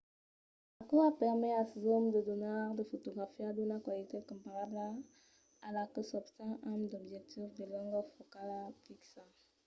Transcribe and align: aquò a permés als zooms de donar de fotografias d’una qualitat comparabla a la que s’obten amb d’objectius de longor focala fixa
aquò 0.81 0.97
a 1.09 1.17
permés 1.21 1.55
als 1.61 1.73
zooms 1.85 2.13
de 2.13 2.21
donar 2.29 2.63
de 2.79 2.83
fotografias 2.91 3.53
d’una 3.55 3.83
qualitat 3.85 4.23
comparabla 4.31 4.87
a 5.67 5.69
la 5.75 5.83
que 5.93 6.01
s’obten 6.09 6.51
amb 6.71 6.81
d’objectius 6.91 7.51
de 7.57 7.65
longor 7.73 8.05
focala 8.15 8.59
fixa 8.85 9.23